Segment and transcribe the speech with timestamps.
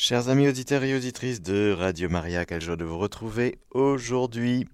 [0.00, 4.64] Chers amis auditeurs et auditrices de Radio Maria, quelle joie de vous retrouver aujourd'hui.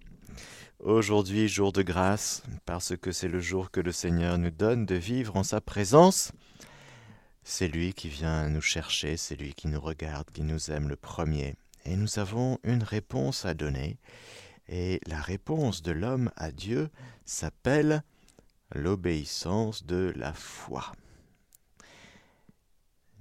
[0.80, 4.96] Aujourd'hui, jour de grâce, parce que c'est le jour que le Seigneur nous donne de
[4.96, 6.32] vivre en sa présence.
[7.42, 10.96] C'est lui qui vient nous chercher, c'est lui qui nous regarde, qui nous aime le
[10.96, 11.54] premier.
[11.86, 13.96] Et nous avons une réponse à donner.
[14.68, 16.90] Et la réponse de l'homme à Dieu
[17.24, 18.02] s'appelle
[18.74, 20.92] l'obéissance de la foi.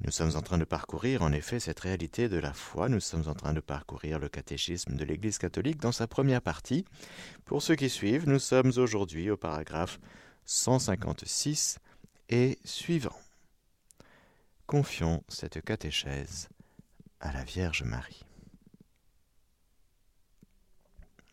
[0.02, 3.28] Nous sommes en train de parcourir en effet cette réalité de la foi, nous sommes
[3.28, 6.86] en train de parcourir le catéchisme de l'Église catholique dans sa première partie.
[7.46, 10.00] Pour ceux qui suivent, nous sommes aujourd'hui au paragraphe
[10.46, 11.80] 156
[12.30, 13.18] et suivant.
[14.66, 16.50] Confions cette catéchèse
[17.20, 18.24] à la Vierge Marie.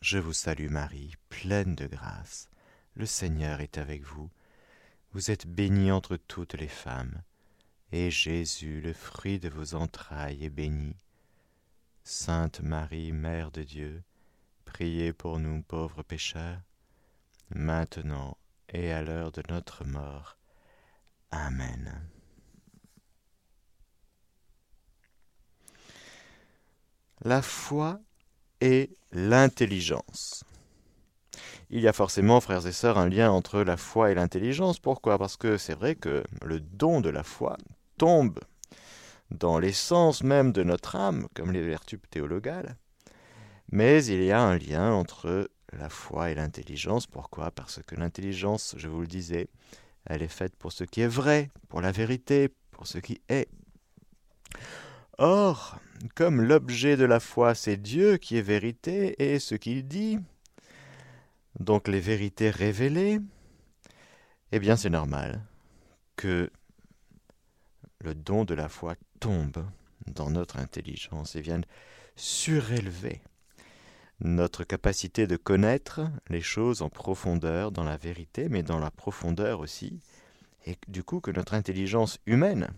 [0.01, 2.49] Je vous salue Marie, pleine de grâce.
[2.95, 4.29] Le Seigneur est avec vous.
[5.13, 7.21] Vous êtes bénie entre toutes les femmes
[7.91, 10.95] et Jésus, le fruit de vos entrailles, est béni.
[12.03, 14.03] Sainte Marie, Mère de Dieu,
[14.65, 16.61] priez pour nous pauvres pécheurs,
[17.49, 18.37] maintenant
[18.69, 20.37] et à l'heure de notre mort.
[21.31, 22.01] Amen.
[27.23, 27.99] La foi
[28.61, 30.43] et l'intelligence.
[31.69, 34.79] Il y a forcément, frères et sœurs, un lien entre la foi et l'intelligence.
[34.79, 35.17] Pourquoi?
[35.17, 37.57] Parce que c'est vrai que le don de la foi
[38.01, 38.39] tombe
[39.29, 42.75] dans l'essence même de notre âme, comme les vertus théologales.
[43.71, 47.05] Mais il y a un lien entre la foi et l'intelligence.
[47.05, 47.51] Pourquoi?
[47.51, 49.49] Parce que l'intelligence, je vous le disais,
[50.07, 53.47] elle est faite pour ce qui est vrai, pour la vérité, pour ce qui est.
[55.19, 55.77] Or,
[56.15, 60.17] comme l'objet de la foi, c'est Dieu qui est vérité et ce qu'il dit,
[61.59, 63.19] donc les vérités révélées,
[64.51, 65.43] eh bien c'est normal
[66.15, 66.49] que
[68.03, 69.65] le don de la foi tombe
[70.07, 71.65] dans notre intelligence et vienne
[72.15, 73.21] surélever
[74.19, 79.59] notre capacité de connaître les choses en profondeur, dans la vérité, mais dans la profondeur
[79.59, 79.99] aussi,
[80.67, 82.69] et du coup que notre intelligence humaine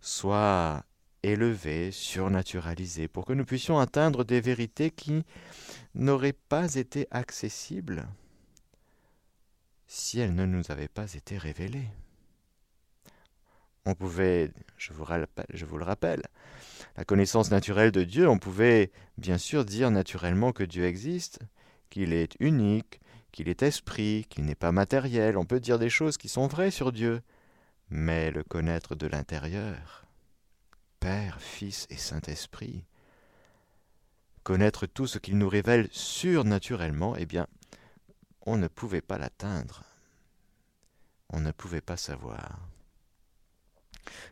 [0.00, 0.84] soit
[1.22, 5.24] élevée, surnaturalisée, pour que nous puissions atteindre des vérités qui
[5.94, 8.06] n'auraient pas été accessibles
[9.86, 11.88] si elles ne nous avaient pas été révélées.
[13.86, 16.22] On pouvait, je vous, le rappelle,
[16.96, 21.40] la connaissance naturelle de Dieu, on pouvait bien sûr dire naturellement que Dieu existe,
[21.88, 23.00] qu'il est unique,
[23.32, 26.70] qu'il est esprit, qu'il n'est pas matériel, on peut dire des choses qui sont vraies
[26.70, 27.22] sur Dieu,
[27.88, 30.04] mais le connaître de l'intérieur,
[31.00, 32.84] Père, Fils et Saint-Esprit,
[34.42, 37.46] connaître tout ce qu'il nous révèle surnaturellement, eh bien,
[38.46, 39.84] on ne pouvait pas l'atteindre,
[41.30, 42.58] on ne pouvait pas savoir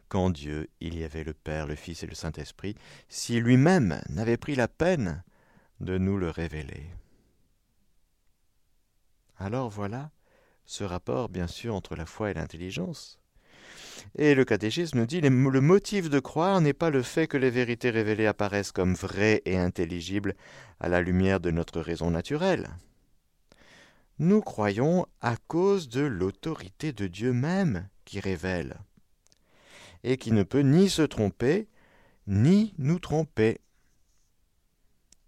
[0.08, 2.74] qu'en Dieu il y avait le Père, le Fils et le Saint-Esprit,
[3.08, 5.22] si lui-même n'avait pris la peine
[5.80, 6.90] de nous le révéler.
[9.38, 10.10] Alors voilà
[10.64, 13.18] ce rapport bien sûr entre la foi et l'intelligence.
[14.16, 17.50] Et le catéchisme nous dit le motif de croire n'est pas le fait que les
[17.50, 20.34] vérités révélées apparaissent comme vraies et intelligibles
[20.80, 22.68] à la lumière de notre raison naturelle.
[24.18, 28.78] Nous croyons à cause de l'autorité de Dieu même qui révèle
[30.08, 31.68] et qui ne peut ni se tromper,
[32.26, 33.60] ni nous tromper.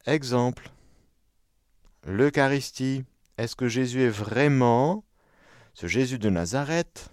[0.06, 0.70] Exemple.
[2.06, 3.04] L'Eucharistie.
[3.36, 5.04] Est-ce que Jésus est vraiment,
[5.74, 7.12] ce Jésus de Nazareth,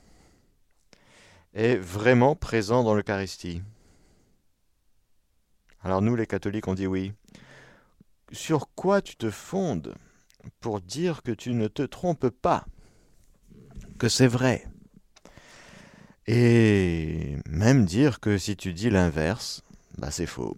[1.54, 3.62] est vraiment présent dans l'Eucharistie?
[5.82, 7.12] Alors nous, les catholiques, on dit oui.
[8.32, 9.94] Sur quoi tu te fondes
[10.62, 12.66] pour dire que tu ne te trompes pas,
[14.00, 14.66] que c'est vrai?
[16.30, 17.27] Et
[17.68, 19.62] même dire que si tu dis l'inverse,
[19.98, 20.56] bah c'est faux.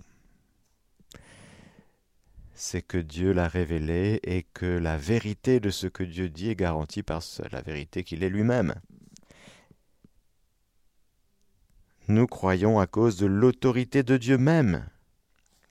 [2.54, 6.56] C'est que Dieu l'a révélé et que la vérité de ce que Dieu dit est
[6.56, 8.76] garantie par la vérité qu'il est lui-même.
[12.10, 14.86] Nous croyons à cause de l'autorité de Dieu même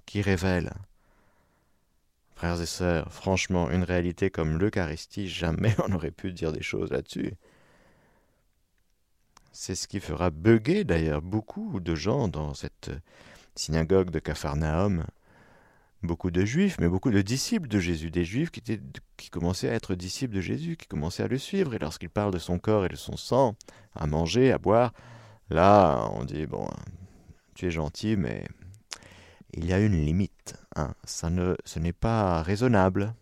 [0.06, 0.72] qui révèle.
[2.34, 6.90] Frères et sœurs, franchement, une réalité comme l'Eucharistie, jamais on aurait pu dire des choses
[6.90, 7.34] là-dessus.
[9.60, 12.92] C'est ce qui fera bugger d'ailleurs beaucoup de gens dans cette
[13.56, 15.04] synagogue de Capharnaüm.
[16.04, 18.62] Beaucoup de juifs, mais beaucoup de disciples de Jésus, des juifs qui,
[19.30, 21.74] commençaient à être disciples de Jésus, qui commençaient à le suivre.
[21.74, 23.56] Et lorsqu'il parle de son corps et de son sang,
[23.96, 24.92] à manger, à boire,
[25.50, 26.68] là, on dit, bon,
[27.56, 28.46] tu es gentil, mais
[29.54, 30.54] il y a une limite.
[30.76, 30.94] Hein.
[31.04, 33.12] Ce n'est pas raisonnable.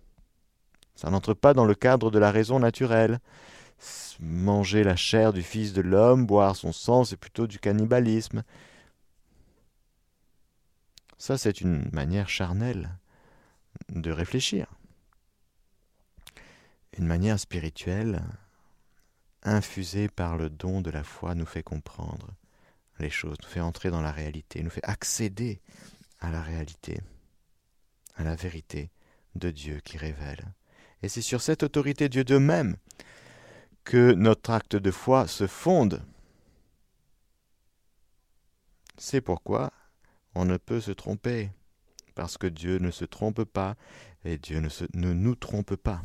[0.96, 3.20] Ça n'entre pas dans le cadre de la raison naturelle
[4.20, 8.42] manger la chair du Fils de l'homme, boire son sang, c'est plutôt du cannibalisme.
[11.18, 12.98] Ça, c'est une manière charnelle
[13.88, 14.66] de réfléchir.
[16.98, 18.22] Une manière spirituelle,
[19.42, 22.28] infusée par le don de la foi, nous fait comprendre
[22.98, 25.60] les choses, nous fait entrer dans la réalité, nous fait accéder
[26.20, 27.00] à la réalité,
[28.16, 28.90] à la vérité
[29.34, 30.44] de Dieu qui révèle.
[31.02, 32.76] Et c'est sur cette autorité Dieu de même
[33.86, 36.02] que notre acte de foi se fonde.
[38.98, 39.72] C'est pourquoi
[40.34, 41.50] on ne peut se tromper,
[42.16, 43.76] parce que Dieu ne se trompe pas
[44.24, 46.02] et Dieu ne, nous trompe pas.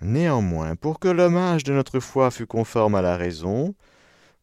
[0.00, 3.74] Néanmoins, pour que l'hommage de notre foi fût conforme à la raison,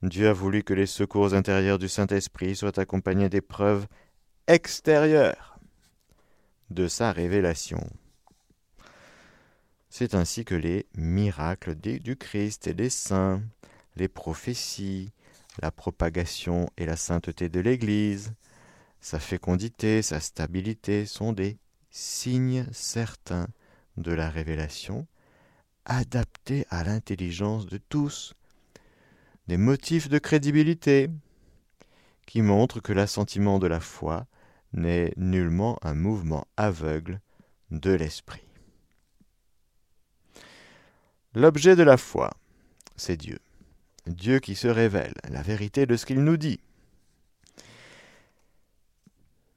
[0.04, 3.88] Dieu a voulu que les secours intérieurs du Saint-Esprit soient accompagnés des preuves
[4.48, 5.58] extérieures
[6.70, 7.84] de sa révélation.
[9.96, 13.44] C'est ainsi que les miracles du Christ et des saints,
[13.96, 15.12] les prophéties,
[15.62, 18.34] la propagation et la sainteté de l'Église,
[19.02, 21.60] sa fécondité, sa stabilité sont des
[21.92, 23.46] signes certains
[23.98, 25.06] de la révélation
[25.86, 28.34] adaptés à l'intelligence de tous,
[29.48, 31.12] des motifs de crédibilité
[32.26, 34.26] qui montrent que l'assentiment de la foi
[34.74, 37.22] n'est nullement un mouvement aveugle
[37.70, 38.53] de l'esprit.
[41.36, 42.32] L'objet de la foi,
[42.96, 43.40] c'est Dieu.
[44.06, 46.60] Dieu qui se révèle, la vérité de ce qu'il nous dit.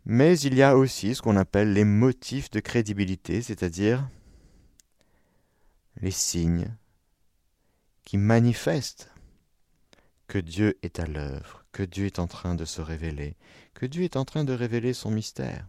[0.07, 4.09] Mais il y a aussi ce qu'on appelle les motifs de crédibilité, c'est-à-dire
[6.01, 6.75] les signes
[8.05, 9.11] qui manifestent
[10.29, 13.37] que Dieu est à l'œuvre, que Dieu est en train de se révéler,
[13.75, 15.67] que Dieu est en train de révéler son mystère.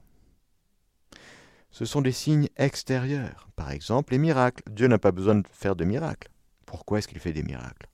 [1.72, 4.64] Ce sont des signes extérieurs, par exemple les miracles.
[4.69, 6.30] Dieu n'a pas besoin de faire de miracles.
[6.66, 7.88] Pourquoi est-ce qu'il fait des miracles?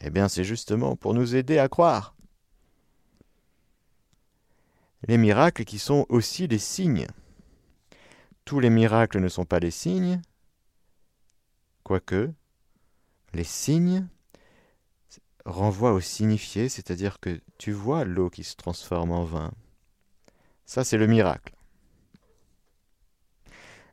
[0.00, 2.14] Eh bien, c'est justement pour nous aider à croire.
[5.06, 7.06] Les miracles qui sont aussi des signes.
[8.44, 10.20] Tous les miracles ne sont pas des signes,
[11.82, 12.32] quoique
[13.32, 14.06] les signes
[15.44, 19.52] renvoient au signifié, c'est-à-dire que tu vois l'eau qui se transforme en vin.
[20.66, 21.54] Ça, c'est le miracle.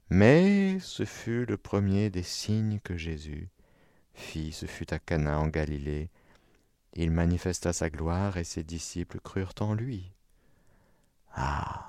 [0.10, 3.50] Mais ce fut le premier des signes que Jésus
[4.14, 6.10] fit, ce fut à Cana en Galilée.
[6.94, 10.12] Il manifesta sa gloire et ses disciples crurent en lui.
[11.34, 11.88] Ah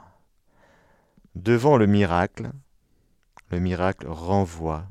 [1.35, 2.51] Devant le miracle,
[3.51, 4.87] le miracle renvoie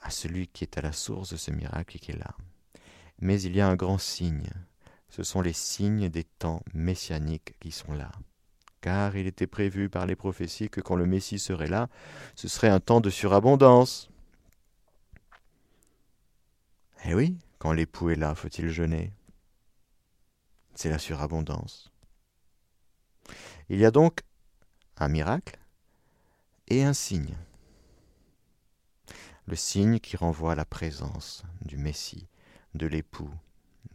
[0.00, 2.34] à celui qui est à la source de ce miracle et qui est là.
[3.20, 4.50] Mais il y a un grand signe.
[5.08, 8.12] Ce sont les signes des temps messianiques qui sont là.
[8.80, 11.88] Car il était prévu par les prophéties que quand le Messie serait là,
[12.36, 14.10] ce serait un temps de surabondance.
[17.04, 19.12] Eh oui, quand l'époux est là, faut-il jeûner?
[20.74, 21.90] C'est la surabondance.
[23.68, 24.20] Il y a donc
[24.96, 25.58] un miracle
[26.68, 27.36] et un signe.
[29.46, 32.28] Le signe qui renvoie à la présence du Messie,
[32.74, 33.30] de l'époux,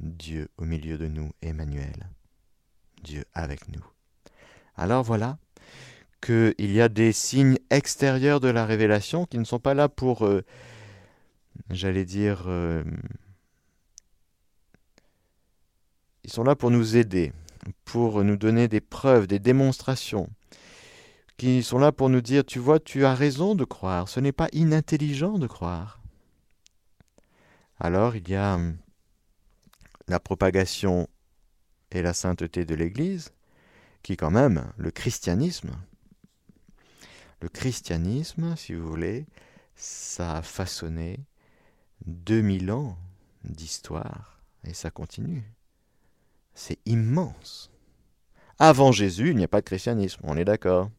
[0.04, 2.10] Dieu au milieu de nous, Emmanuel,
[3.04, 3.86] Dieu avec nous.
[4.76, 5.38] Alors voilà
[6.22, 10.26] qu'il y a des signes extérieurs de la révélation qui ne sont pas là pour,
[10.26, 10.44] euh,
[11.70, 12.84] j'allais dire, euh,
[16.24, 17.34] ils sont là pour nous aider,
[17.84, 20.30] pour nous donner des preuves, des démonstrations,
[21.38, 24.32] qui sont là pour nous dire, tu vois, tu as raison de croire, ce n'est
[24.32, 26.00] pas inintelligent de croire.
[27.80, 28.58] Alors il y a
[30.08, 31.08] la propagation
[31.92, 33.32] et la sainteté de l'Église,
[34.02, 35.72] qui quand même, le christianisme,
[37.42, 39.26] le christianisme, si vous voulez,
[39.76, 41.20] ça a façonné
[42.06, 42.98] 2000 ans
[43.44, 45.44] d'histoire, et ça continue.
[46.54, 47.72] C'est immense.
[48.60, 50.90] Avant Jésus, il n'y a pas de christianisme, on est d'accord.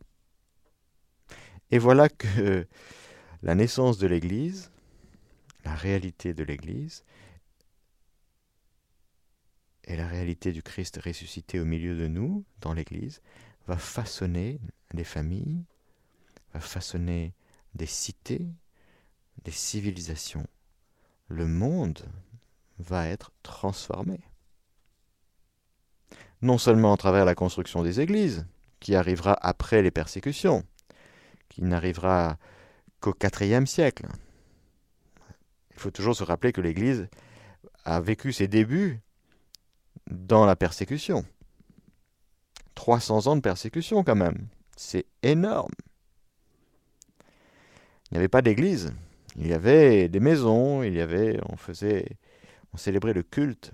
[1.71, 2.67] Et voilà que
[3.43, 4.71] la naissance de l'Église,
[5.65, 7.05] la réalité de l'Église,
[9.85, 13.21] et la réalité du Christ ressuscité au milieu de nous, dans l'Église,
[13.67, 14.61] va façonner
[14.93, 15.65] les familles,
[16.53, 17.35] va façonner
[17.75, 18.47] des cités,
[19.43, 20.47] des civilisations.
[21.29, 22.05] Le monde
[22.79, 24.21] va être transformé
[26.45, 28.47] non seulement à travers la construction des églises,
[28.79, 30.63] qui arrivera après les persécutions,
[31.49, 32.37] qui n'arrivera
[33.01, 34.07] qu'au IVe siècle.
[35.71, 37.09] Il faut toujours se rappeler que l'Église
[37.85, 39.01] a vécu ses débuts
[40.11, 41.25] dans la persécution.
[42.75, 44.49] 300 ans de persécution quand même.
[44.77, 45.73] C'est énorme.
[48.11, 48.93] Il n'y avait pas d'église.
[49.37, 52.07] Il y avait des maisons, il y avait, on faisait,
[52.73, 53.73] on célébrait le culte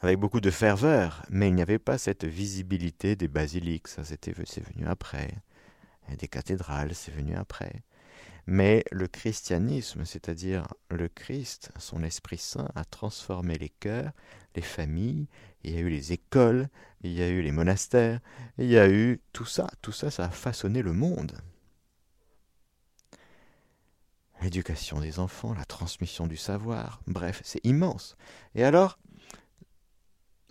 [0.00, 4.34] avec beaucoup de ferveur, mais il n'y avait pas cette visibilité des basiliques, ça c'était
[4.44, 5.30] c'est venu après,
[6.12, 7.82] et des cathédrales, c'est venu après.
[8.46, 14.12] Mais le christianisme, c'est-à-dire le Christ, son Esprit Saint, a transformé les cœurs,
[14.54, 15.26] les familles,
[15.64, 16.68] il y a eu les écoles,
[17.02, 18.20] il y a eu les monastères,
[18.58, 21.36] il y a eu tout ça, tout ça, ça a façonné le monde.
[24.42, 28.16] L'éducation des enfants, la transmission du savoir, bref, c'est immense.
[28.54, 28.96] Et alors,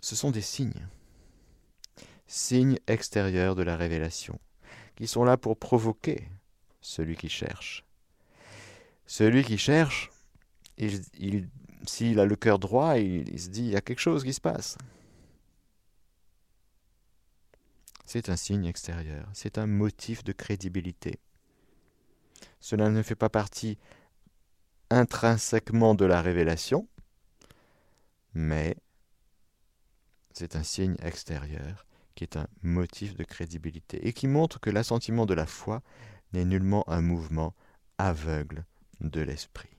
[0.00, 0.86] ce sont des signes,
[2.26, 4.38] signes extérieurs de la révélation,
[4.96, 6.28] qui sont là pour provoquer
[6.82, 7.85] celui qui cherche.
[9.06, 10.10] Celui qui cherche,
[10.78, 11.48] il,
[11.86, 14.40] s'il a le cœur droit, il, se dit, il y a quelque chose qui se
[14.40, 14.76] passe.
[18.04, 21.18] C'est un signe extérieur, c'est un motif de crédibilité.
[22.60, 23.78] Cela ne fait pas partie
[24.90, 26.88] intrinsèquement de la révélation,
[28.34, 28.76] mais
[30.32, 35.26] c'est un signe extérieur qui est un motif de crédibilité et qui montre que l'assentiment
[35.26, 35.82] de la foi
[36.32, 37.54] n'est nullement un mouvement
[37.98, 38.64] aveugle
[39.00, 39.70] de l'esprit.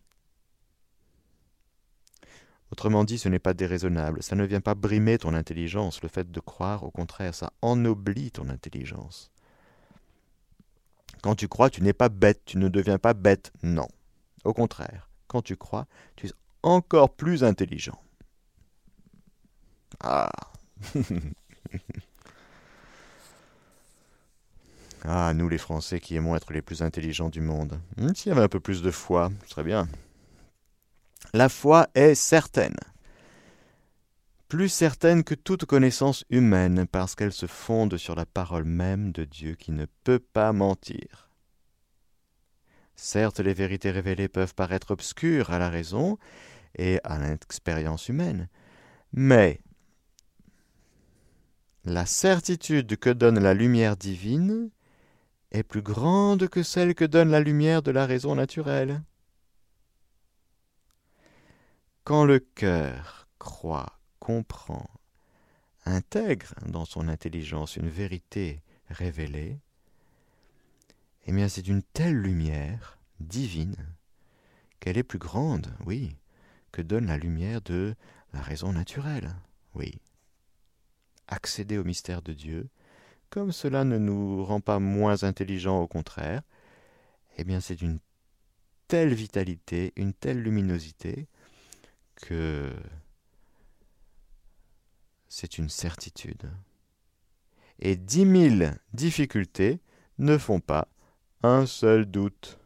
[2.71, 6.29] Autrement dit, ce n'est pas déraisonnable, ça ne vient pas brimer ton intelligence, le fait
[6.29, 9.31] de croire, au contraire, ça ennoblit ton intelligence.
[11.21, 13.87] Quand tu crois, tu n'es pas bête, tu ne deviens pas bête, non.
[14.43, 16.31] Au contraire, quand tu crois, tu es
[16.61, 17.99] encore plus intelligent.
[20.01, 20.29] Ah
[25.03, 27.79] Ah, nous les Français qui aimons être les plus intelligents du monde.
[27.97, 29.87] Hmm, s'il y avait un peu plus de foi, ce serait bien.
[31.33, 32.75] La foi est certaine.
[34.47, 39.25] Plus certaine que toute connaissance humaine, parce qu'elle se fonde sur la parole même de
[39.25, 41.29] Dieu qui ne peut pas mentir.
[42.95, 46.17] Certes, les vérités révélées peuvent paraître obscures à la raison
[46.75, 48.47] et à l'expérience humaine,
[49.13, 49.59] mais
[51.83, 54.69] la certitude que donne la lumière divine
[55.51, 59.01] est plus grande que celle que donne la lumière de la raison naturelle.
[62.03, 64.89] Quand le cœur croit, comprend,
[65.85, 69.59] intègre dans son intelligence une vérité révélée,
[71.25, 73.75] eh bien c'est une telle lumière divine
[74.79, 76.15] qu'elle est plus grande, oui,
[76.71, 77.95] que donne la lumière de
[78.33, 79.35] la raison naturelle,
[79.73, 79.99] oui.
[81.27, 82.69] Accéder au mystère de Dieu,
[83.29, 86.41] comme cela ne nous rend pas moins intelligents, au contraire,
[87.37, 87.99] eh bien c'est une
[88.87, 91.27] telle vitalité, une telle luminosité,
[92.15, 92.73] que
[95.27, 96.49] c'est une certitude.
[97.79, 99.79] Et dix mille difficultés
[100.17, 100.87] ne font pas
[101.43, 102.59] un seul doute.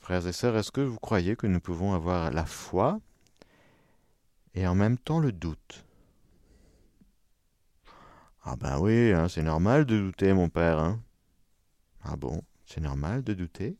[0.00, 3.00] Frères et sœurs, est-ce que vous croyez que nous pouvons avoir la foi
[4.54, 5.84] et en même temps le doute?
[8.42, 10.78] Ah ben oui, hein, c'est normal de douter, mon père.
[10.78, 11.02] Hein.
[12.02, 13.76] Ah bon, c'est normal de douter?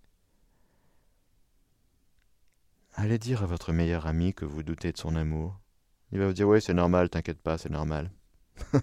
[2.94, 5.58] Allez dire à votre meilleur ami que vous doutez de son amour.
[6.12, 8.10] Il va vous dire oui, c'est normal, t'inquiète pas, c'est normal.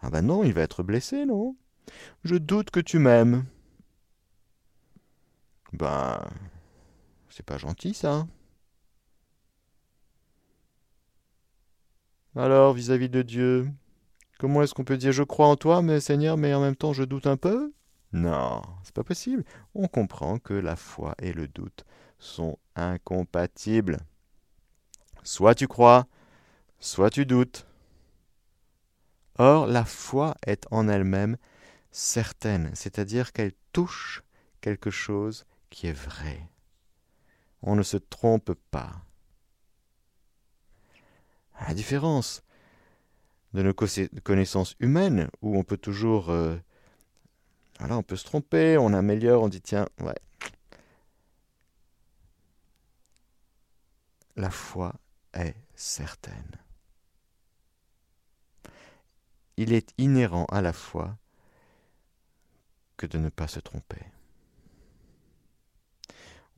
[0.00, 1.56] ah ben non, il va être blessé, non?
[2.24, 3.44] Je doute que tu m'aimes.
[5.72, 6.24] Ben,
[7.28, 8.26] c'est pas gentil ça.
[12.34, 13.72] Alors, vis-à-vis -vis de Dieu,
[14.42, 16.92] Comment est-ce qu'on peut dire je crois en toi, mais Seigneur, mais en même temps
[16.92, 17.72] je doute un peu?
[18.12, 19.44] Non, c'est pas possible.
[19.76, 21.84] On comprend que la foi et le doute
[22.18, 23.98] sont incompatibles.
[25.22, 26.08] Soit tu crois,
[26.80, 27.68] soit tu doutes.
[29.38, 31.36] Or, la foi est en elle-même
[31.92, 34.24] certaine, c'est-à-dire qu'elle touche
[34.60, 36.48] quelque chose qui est vrai.
[37.62, 39.04] On ne se trompe pas.
[41.64, 42.42] La différence
[43.54, 46.30] de nos connaissances humaines, où on peut toujours...
[46.30, 46.56] Euh,
[47.78, 50.14] voilà, on peut se tromper, on améliore, on dit tiens, ouais.
[54.36, 54.94] La foi
[55.34, 56.56] est certaine.
[59.56, 61.16] Il est inhérent à la foi
[62.96, 64.00] que de ne pas se tromper.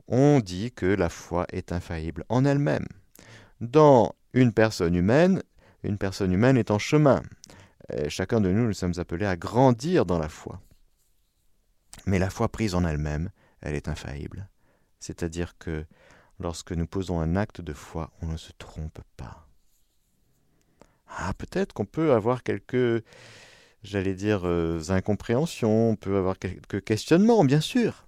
[0.07, 2.87] On dit que la foi est infaillible en elle-même.
[3.61, 5.41] Dans une personne humaine,
[5.85, 7.21] une personne humaine est en chemin.
[8.09, 10.61] chacun de nous, nous sommes appelés à grandir dans la foi.
[12.05, 13.29] Mais la foi prise en elle-même,
[13.61, 14.49] elle est infaillible.
[14.99, 15.85] C'est-à-dire que
[16.39, 19.47] lorsque nous posons un acte de foi, on ne se trompe pas.
[21.07, 23.03] Ah, peut-être qu'on peut avoir quelques
[23.85, 28.05] j'allais dire, euh, incompréhensions, on peut avoir quelques questionnements, bien sûr.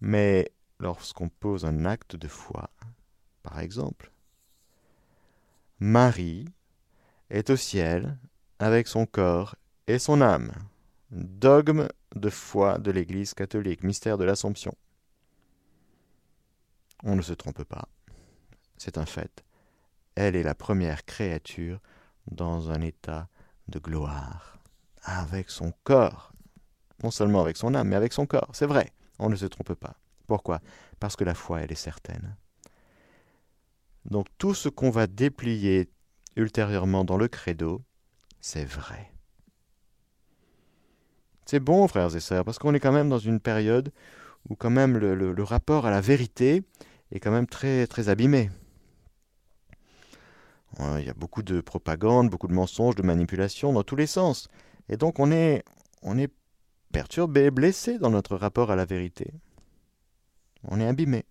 [0.00, 2.70] Mais lorsqu'on pose un acte de foi,
[3.42, 4.10] par exemple,
[5.78, 6.48] Marie
[7.28, 8.18] est au ciel
[8.58, 9.56] avec son corps
[9.86, 10.52] et son âme.
[11.10, 14.74] Dogme de foi de l'Église catholique, mystère de l'Assomption.
[17.04, 17.88] On ne se trompe pas,
[18.78, 19.44] c'est un fait.
[20.14, 21.80] Elle est la première créature
[22.30, 23.28] dans un état
[23.68, 24.58] de gloire,
[25.02, 26.32] avec son corps.
[27.02, 28.50] Non seulement avec son âme, mais avec son corps.
[28.54, 30.00] C'est vrai, on ne se trompe pas.
[30.26, 30.60] Pourquoi?
[30.98, 32.34] Parce que la foi, elle est certaine.
[34.10, 35.90] Donc tout ce qu'on va déplier
[36.36, 37.82] ultérieurement dans le credo,
[38.40, 39.12] c'est vrai.
[41.44, 43.92] C'est bon, frères et sœurs, parce qu'on est quand même dans une période
[44.48, 46.62] où quand même le, rapport à la vérité
[47.10, 48.50] est quand même très, très abîmé.
[50.78, 54.48] Il y a beaucoup de propagande, beaucoup de mensonges, de manipulations dans tous les sens.
[54.88, 55.64] Et donc on est,
[56.02, 56.32] on est
[56.92, 59.32] perturbé, blessé dans notre rapport à la vérité.
[60.64, 61.24] On est abîmé.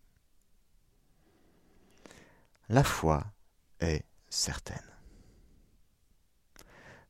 [2.68, 3.24] La foi
[3.80, 4.82] est certaine.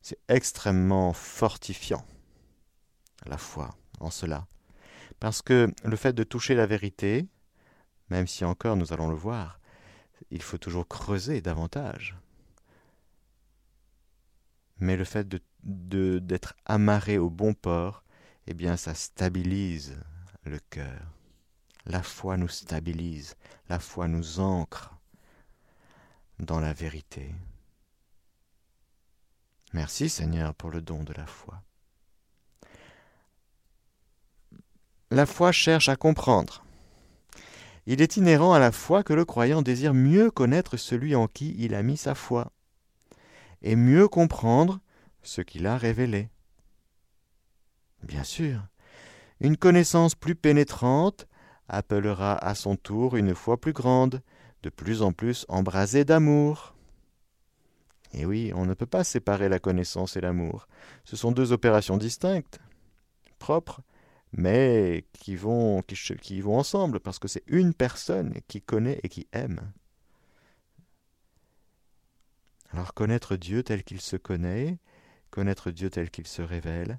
[0.02, 2.04] C'est extrêmement fortifiant,
[3.24, 4.46] la foi, en cela.
[5.18, 7.26] Parce que le fait de toucher la vérité,
[8.10, 9.58] même si encore nous allons le voir,
[10.30, 12.16] il faut toujours creuser davantage.
[14.78, 18.04] Mais le fait de, d'être amarré au bon port,
[18.46, 19.96] eh bien ça stabilise
[20.44, 21.00] le cœur.
[21.86, 23.36] La foi nous stabilise,
[23.70, 24.95] la foi nous ancre
[26.38, 27.34] dans la vérité.
[29.72, 31.62] Merci Seigneur pour le don de la foi.
[35.10, 36.64] La foi cherche à comprendre.
[37.86, 41.54] Il est inhérent à la foi que le croyant désire mieux connaître celui en qui
[41.58, 42.50] il a mis sa foi,
[43.62, 44.80] et mieux comprendre
[45.22, 46.30] ce qu'il a révélé.
[48.02, 48.60] Bien sûr,
[49.40, 51.26] une connaissance plus pénétrante
[51.68, 54.22] appellera à son tour une foi plus grande,
[54.66, 56.74] de plus en plus embrasée d'amour.
[58.12, 60.66] Et oui, on ne peut pas séparer la connaissance et l'amour.
[61.04, 62.58] Ce sont deux opérations distinctes,
[63.38, 63.80] propres,
[64.32, 69.28] mais qui vont, qui, vont ensemble, parce que c'est une personne qui connaît et qui
[69.32, 69.60] aime.
[72.72, 74.78] Alors connaître Dieu tel qu'il se connaît,
[75.30, 76.98] connaître Dieu tel qu'il se révèle,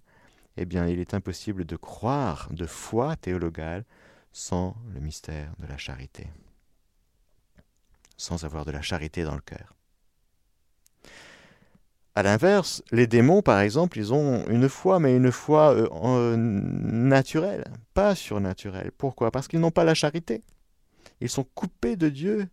[0.55, 3.83] eh bien il est impossible de croire de foi théologale
[4.31, 6.27] sans le mystère de la charité,
[8.17, 9.75] sans avoir de la charité dans le cœur.
[12.15, 17.65] À l'inverse, les démons, par exemple, ils ont une foi, mais une foi euh, naturelle,
[17.93, 18.91] pas surnaturelle.
[18.97, 19.29] Pourquoi?
[19.29, 20.41] Parce qu'ils n'ont pas la charité.
[21.21, 22.49] Ils sont coupés de Dieu.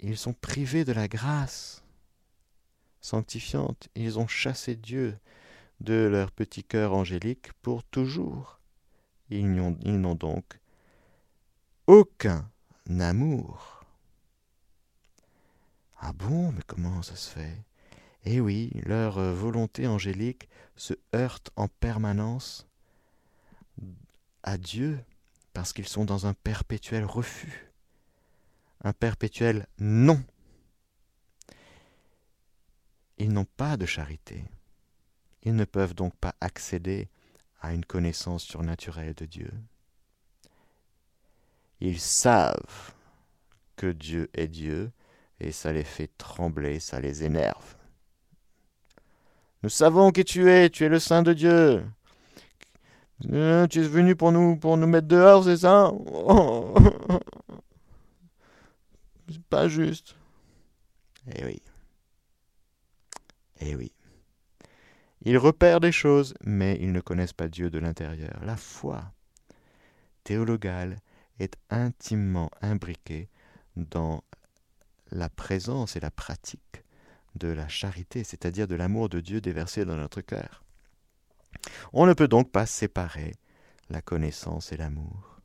[0.00, 1.82] Ils sont privés de la grâce
[3.00, 3.88] sanctifiante.
[3.94, 5.16] Ils ont chassé Dieu
[5.80, 8.60] de leur petit cœur angélique pour toujours.
[9.30, 10.60] Ils n'ont donc
[11.86, 12.50] aucun
[12.88, 13.84] amour.
[16.00, 17.64] Ah bon, mais comment ça se fait?
[18.24, 22.66] Eh oui, leur euh, volonté angélique se heurte en permanence
[24.42, 25.00] à Dieu
[25.52, 27.72] parce qu'ils sont dans un perpétuel refus,
[28.84, 30.22] un perpétuel non.
[33.18, 34.44] Ils n'ont pas de charité.
[35.42, 37.08] Ils ne peuvent donc pas accéder
[37.60, 39.52] à une connaissance surnaturelle de Dieu.
[41.80, 42.92] Ils savent
[43.76, 44.90] que Dieu est Dieu,
[45.40, 47.76] et ça les fait trembler, ça les énerve.
[49.62, 51.84] Nous savons qui tu es, tu es le Saint de Dieu.
[53.30, 55.92] Euh, tu es venu pour nous, pour nous mettre dehors, c'est ça?
[59.30, 60.16] C'est pas juste.
[61.34, 61.60] Eh oui.
[63.60, 63.92] Eh oui.
[65.22, 68.40] Ils repèrent des choses, mais ils ne connaissent pas Dieu de l'intérieur.
[68.44, 69.12] La foi
[70.24, 70.96] théologale
[71.38, 73.28] est intimement imbriquée
[73.76, 74.22] dans
[75.10, 76.84] la présence et la pratique
[77.34, 80.64] de la charité, c'est-à-dire de l'amour de Dieu déversé dans notre cœur.
[81.92, 83.34] On ne peut donc pas séparer
[83.90, 85.40] la connaissance et l'amour.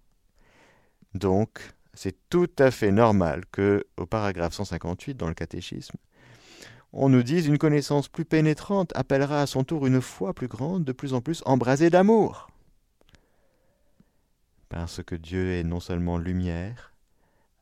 [1.13, 1.59] Donc,
[1.93, 5.97] c'est tout à fait normal que, au paragraphe 158 dans le catéchisme,
[6.91, 10.83] on nous dise une connaissance plus pénétrante appellera à son tour une foi plus grande,
[10.83, 12.49] de plus en plus embrasée d'amour.
[14.73, 16.95] Parce que Dieu est non seulement lumière,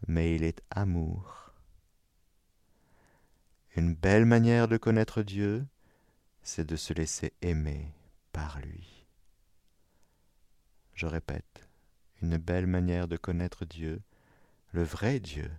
[0.08, 1.52] mais il est amour.
[3.76, 5.68] Une belle manière de connaître Dieu,
[6.42, 7.92] c'est de se laisser aimer
[8.32, 9.06] par lui.
[10.94, 11.68] Je répète,
[12.22, 14.02] une belle manière de connaître Dieu,
[14.72, 15.52] le vrai Dieu,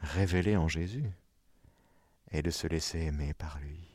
[0.00, 1.10] révélé en Jésus,
[2.30, 3.88] est de se laisser aimer par lui.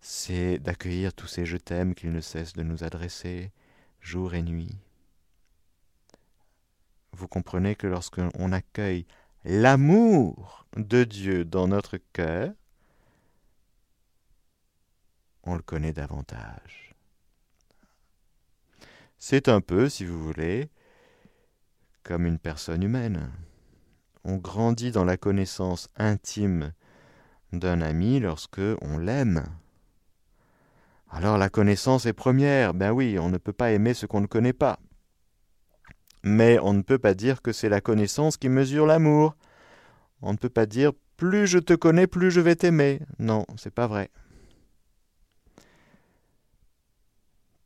[0.00, 3.52] c'est d'accueillir tous ces je t'aime qu'il ne cesse de nous adresser
[4.00, 4.74] jour et nuit.
[7.16, 9.06] Vous comprenez que lorsqu'on accueille
[9.42, 12.52] l'amour de Dieu dans notre cœur,
[15.42, 16.94] on le connaît davantage.
[19.16, 20.68] C'est un peu, si vous voulez,
[22.02, 23.32] comme une personne humaine.
[24.24, 26.74] On grandit dans la connaissance intime
[27.52, 29.42] d'un ami lorsque on l'aime.
[31.08, 34.26] Alors la connaissance est première, ben oui, on ne peut pas aimer ce qu'on ne
[34.26, 34.78] connaît pas.
[36.28, 39.36] Mais on ne peut pas dire que c'est la connaissance qui mesure l'amour.
[40.22, 43.00] On ne peut pas dire plus je te connais, plus je vais t'aimer.
[43.20, 44.10] Non, c'est pas vrai.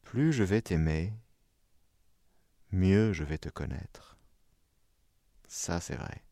[0.02, 1.14] Plus je vais t'aimer,
[2.70, 4.18] mieux je vais te connaître.
[5.48, 6.22] Ça, c'est vrai.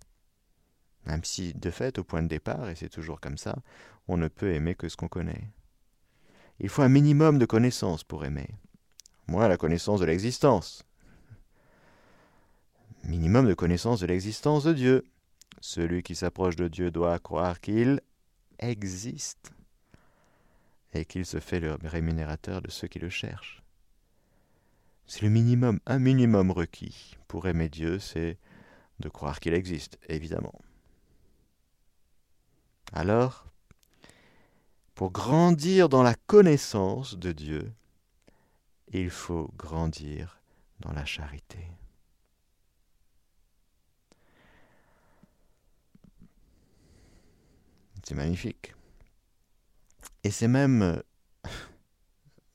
[1.07, 3.57] Même si, de fait, au point de départ, et c'est toujours comme ça,
[4.07, 5.51] on ne peut aimer que ce qu'on connaît.
[6.61, 8.51] Il faut un minimum de connaissances pour aimer.
[9.29, 10.85] Moi, la connaissance de l'existence.
[13.05, 15.05] Minimum de connaissance de l'existence de Dieu.
[15.61, 18.01] Celui qui s'approche de Dieu doit croire qu'il
[18.59, 19.53] existe
[20.93, 23.63] et qu'il se fait le rémunérateur de ceux qui le cherchent.
[25.07, 28.39] C'est le minimum, un minimum requis pour aimer Dieu, c'est
[29.01, 30.55] de croire qu'il existe, évidemment.
[32.93, 33.47] Alors,
[34.95, 37.73] pour grandir dans la connaissance de Dieu,
[38.93, 40.41] il faut grandir
[40.81, 41.59] dans la charité.
[48.09, 48.75] C'est magnifique.
[50.25, 50.97] Et c'est même euh,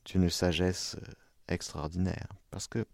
[0.05, 1.13] d'une sagesse euh,
[1.47, 2.87] extraordinaire, parce que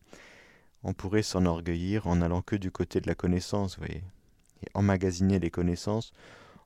[0.84, 4.04] on pourrait s'enorgueillir en allant que du côté de la connaissance, vous voyez,
[4.62, 6.12] et emmagasiner les connaissances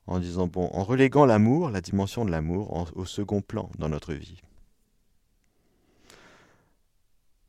[0.08, 4.14] en disant bon, en reléguant l'amour, la dimension de l'amour, au second plan dans notre
[4.14, 4.42] vie.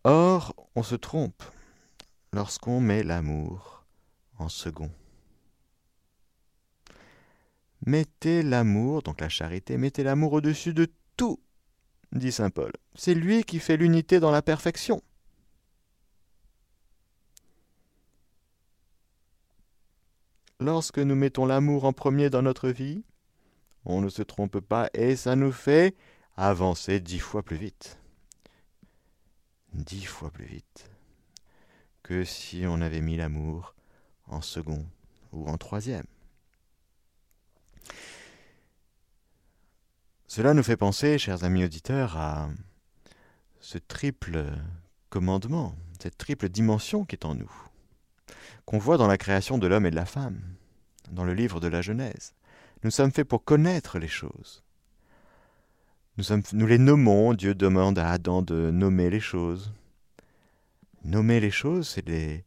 [0.03, 1.41] Or, on se trompe
[2.31, 3.87] lorsqu'on met l'amour
[4.37, 4.91] en second.
[7.85, 11.39] Mettez l'amour, donc la charité, mettez l'amour au-dessus de tout,
[12.11, 12.71] dit Saint Paul.
[12.95, 15.01] C'est lui qui fait l'unité dans la perfection.
[20.59, 23.03] Lorsque nous mettons l'amour en premier dans notre vie,
[23.83, 25.95] on ne se trompe pas et ça nous fait
[26.37, 27.99] avancer dix fois plus vite.
[29.73, 30.89] Dix fois plus vite
[32.01, 33.75] que si on avait mis l'amour
[34.27, 34.85] en second
[35.31, 36.05] ou en troisième.
[40.27, 42.49] Cela nous fait penser, chers amis auditeurs, à
[43.59, 44.45] ce triple
[45.09, 47.51] commandement, cette triple dimension qui est en nous
[48.65, 50.41] qu'on voit dans la création de l'homme et de la femme,
[51.11, 52.33] dans le livre de la Genèse.
[52.83, 54.63] Nous sommes faits pour connaître les choses.
[56.17, 59.73] Nous, les nommons, Dieu demande à Adam de nommer les choses.
[61.03, 62.43] Nommer les choses, c'est les...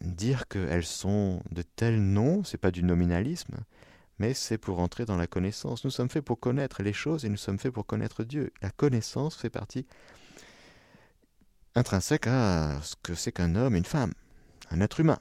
[0.00, 3.56] dire qu'elles sont de tels noms, c'est pas du nominalisme,
[4.18, 5.84] mais c'est pour entrer dans la connaissance.
[5.84, 8.52] Nous sommes faits pour connaître les choses et nous sommes faits pour connaître Dieu.
[8.62, 9.86] La connaissance fait partie
[11.74, 14.12] intrinsèque à ce que c'est qu'un homme, une femme,
[14.70, 15.18] un être humain.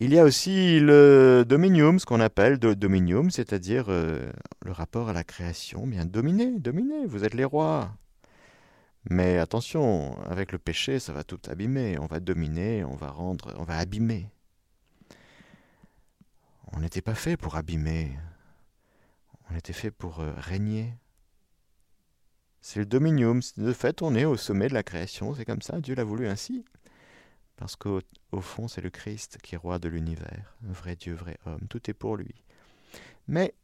[0.00, 4.30] Il y a aussi le dominium, ce qu'on appelle le dominium, c'est-à-dire euh,
[4.64, 5.88] le rapport à la création.
[5.88, 7.90] Bien, dominer, dominer, vous êtes les rois.
[9.10, 11.98] Mais attention, avec le péché, ça va tout abîmer.
[11.98, 14.28] On va dominer, on va rendre, on va abîmer.
[16.72, 18.18] On n'était pas fait pour abîmer.
[19.50, 20.92] On était fait pour euh, régner.
[22.60, 23.40] C'est le dominium.
[23.56, 25.34] De fait, on est au sommet de la création.
[25.34, 25.80] C'est comme ça.
[25.80, 26.66] Dieu l'a voulu ainsi.
[27.56, 28.02] Parce qu'au
[28.40, 30.54] fond, c'est le Christ qui est roi de l'univers.
[30.68, 31.66] Un vrai Dieu, vrai homme.
[31.70, 32.34] Tout est pour lui.
[33.26, 33.54] Mais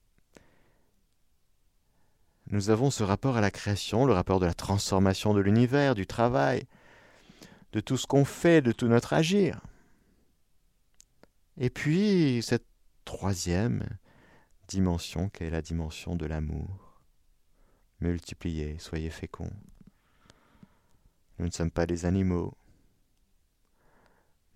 [2.48, 6.06] nous avons ce rapport à la création, le rapport de la transformation de l'univers, du
[6.06, 6.64] travail,
[7.72, 9.60] de tout ce qu'on fait, de tout notre agir.
[11.56, 12.66] Et puis, cette
[13.04, 13.84] troisième
[14.68, 16.84] dimension qui est la dimension de l'amour
[18.00, 19.52] multipliez, soyez féconds.
[21.38, 22.56] Nous ne sommes pas des animaux.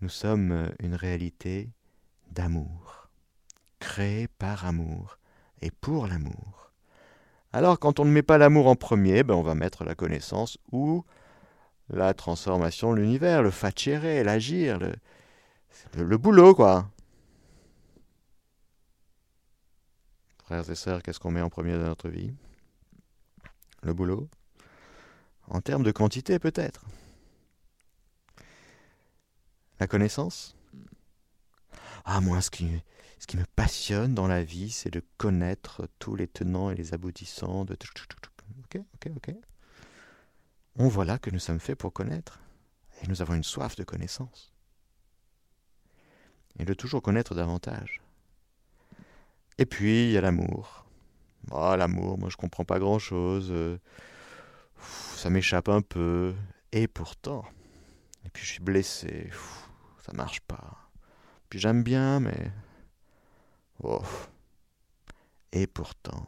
[0.01, 1.71] Nous sommes une réalité
[2.31, 3.09] d'amour,
[3.81, 5.19] créée par amour
[5.61, 6.68] et pour l'amour.
[7.53, 10.59] Alors quand on ne met pas l'amour en premier, ben on va mettre la connaissance
[10.71, 11.05] ou
[11.89, 14.95] la transformation de l'univers, le facere, l'agir, le,
[15.97, 16.91] le boulot, quoi.
[20.45, 22.33] Frères et sœurs, qu'est-ce qu'on met en premier dans notre vie?
[23.83, 24.29] Le boulot?
[25.47, 26.85] En termes de quantité, peut-être?
[29.81, 30.57] La connaissance?
[32.05, 32.83] Ah, moi, ce qui,
[33.19, 36.95] ce qui me passionne dans la vie, c'est de connaître tous les tenants et les
[36.95, 37.77] aboutissants de...
[38.65, 39.35] Ok, ok, ok.
[40.77, 42.41] On voit là que nous sommes faits pour connaître,
[43.03, 44.53] et nous avons une soif de connaissance,
[46.59, 48.01] et de toujours connaître davantage.
[49.59, 50.87] Et puis, il y a l'amour.
[51.51, 53.53] Oh, l'amour, moi je comprends pas grand-chose,
[55.17, 56.35] ça m'échappe un peu,
[56.71, 57.45] et pourtant,
[58.25, 59.31] et puis je suis blessé,
[60.05, 60.91] ça marche pas.
[61.49, 62.53] Puis j'aime bien, mais...
[65.53, 66.27] Et pourtant,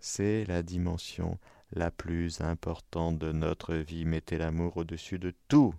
[0.00, 1.38] c'est la dimension
[1.72, 4.04] la plus importante de notre vie.
[4.04, 5.74] Mettez l'amour au-dessus de tout.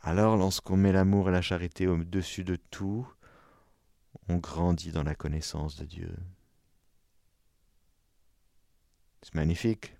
[0.00, 3.06] Alors, lorsqu'on met l'amour et la charité au-dessus de tout,
[4.28, 6.14] on grandit dans la connaissance de Dieu.
[9.22, 9.94] C'est magnifique.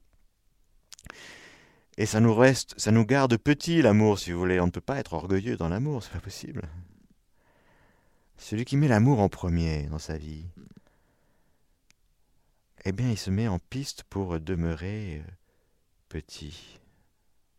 [1.96, 4.60] Et ça nous reste, ça nous garde petit l'amour, si vous voulez.
[4.60, 6.68] On ne peut pas être orgueilleux dans l'amour, c'est pas possible.
[8.38, 10.46] Celui qui met l'amour en premier dans sa vie,
[12.84, 15.30] eh bien, il se met en piste pour demeurer euh,
[16.08, 16.78] petit,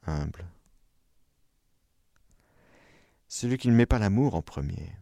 [0.08, 0.46] humble.
[3.28, 4.94] Celui qui ne met pas l'amour en premier,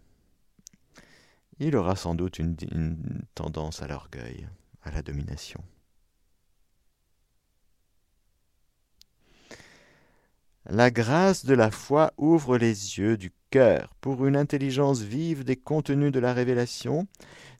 [1.60, 4.50] il aura sans doute une, une tendance à l'orgueil,
[4.84, 5.64] à la domination.
[10.70, 15.56] La grâce de la foi ouvre les yeux du cœur pour une intelligence vive des
[15.56, 17.08] contenus de la révélation,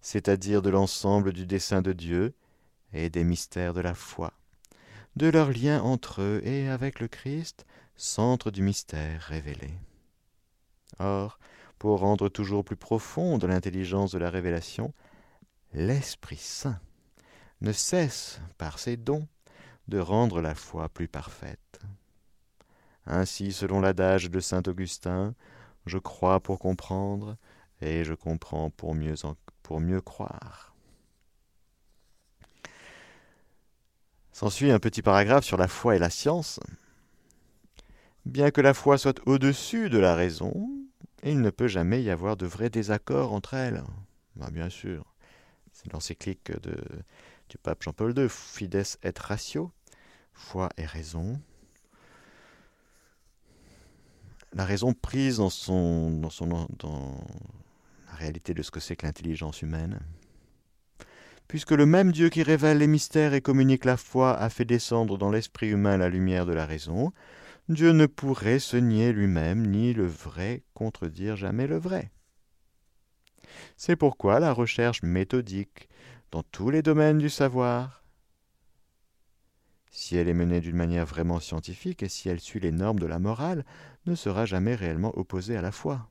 [0.02, 2.36] c'est-à-dire de l'ensemble du dessein de Dieu
[2.92, 4.34] et des mystères de la foi,
[5.16, 7.66] de leur lien entre eux et avec le Christ,
[7.96, 9.72] centre du mystère révélé.
[11.00, 11.40] Or,
[11.80, 14.94] pour rendre toujours plus profonde l'intelligence de la révélation,
[15.74, 16.82] l'Esprit Saint
[17.62, 19.30] ne cesse, par ses dons,
[19.88, 21.80] de rendre la foi plus parfaite.
[23.08, 25.34] Ainsi, selon l'adage de saint Augustin,
[25.86, 27.38] je crois pour comprendre,
[27.82, 30.76] et je comprends pour mieux, croire.
[34.34, 36.60] S'ensuit un petit paragraphe sur la foi et la science.
[38.26, 40.70] Bien que la foi soit au-dessus de la raison,
[41.24, 43.84] il ne peut jamais y avoir de vrai désaccord entre elles.
[44.36, 45.06] Ben, bien sûr,
[45.72, 46.52] c'est l'encyclique
[47.50, 49.72] du pape Jean-Paul II, Fides et Ratio,
[50.34, 51.42] foi et raison,
[54.54, 57.18] la raison prise dans, son, dans, son, dans
[58.08, 60.00] la réalité de ce que c'est que l'intelligence humaine.
[61.48, 65.18] Puisque le même Dieu qui révèle les mystères et communique la foi a fait descendre
[65.18, 67.14] dans l'esprit humain la lumière de la raison,
[67.70, 72.12] Dieu ne pourrait se nier lui-même ni le vrai contredire jamais le vrai.
[73.76, 75.90] C'est pourquoi la recherche méthodique
[76.32, 78.04] dans tous les domaines du savoir
[79.98, 83.08] si elle est menée d'une manière vraiment scientifique et si elle suit les normes de
[83.08, 83.66] la morale,
[84.06, 86.08] ne sera jamais réellement opposée à la foi.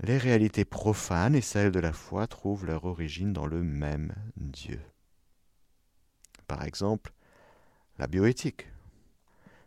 [0.00, 4.82] Les réalités profanes et celles de la foi trouvent leur origine dans le même Dieu.
[6.46, 7.14] Par exemple,
[7.98, 8.66] la bioéthique.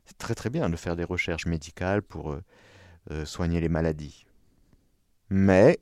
[0.05, 2.43] C'est très très bien de faire des recherches médicales pour euh,
[3.09, 4.27] euh, soigner les maladies.
[5.31, 5.79] Mais,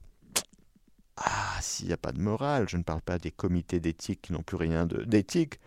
[1.17, 4.31] ah, s'il n'y a pas de morale, je ne parle pas des comités d'éthique qui
[4.31, 5.59] n'ont plus rien d'éthique,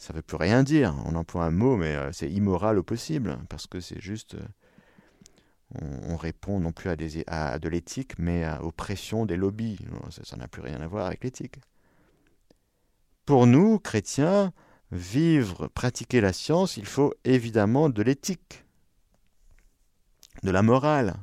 [0.00, 0.96] ça ne veut plus rien dire.
[1.04, 4.34] On emploie un mot, mais euh, c'est immoral au possible, parce que c'est juste...
[4.34, 4.46] Euh,
[6.08, 6.90] on, répond non plus
[7.28, 9.78] à, de l'éthique, mais aux pressions des lobbies.
[10.24, 11.60] Ça n'a plus rien à voir avec l'éthique.
[13.24, 14.52] Pour nous, chrétiens,
[14.90, 18.64] vivre, pratiquer la science, il faut évidemment de l'éthique,
[20.42, 21.14] de la morale.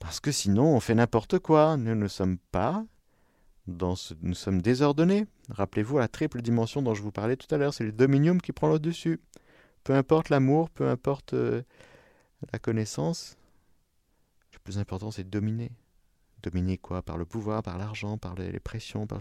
[0.00, 1.78] Parce que sinon, on fait n'importe quoi.
[1.78, 2.84] Nous ne sommes pas
[3.66, 5.26] nous sommes désordonnés.
[5.50, 8.52] Rappelez-vous la triple dimension dont je vous parlais tout à l'heure, c'est le dominium qui
[8.52, 9.20] prend le dessus.
[9.84, 11.62] Peu importe l'amour, peu importe euh,
[12.52, 13.36] la connaissance,
[14.52, 15.72] le plus important c'est de dominer.
[16.42, 17.02] Dominer quoi?
[17.02, 19.20] Par le pouvoir, par l'argent, par les, pressions, par...